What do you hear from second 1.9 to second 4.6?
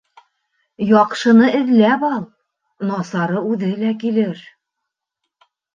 ал, насары үҙе лә килер.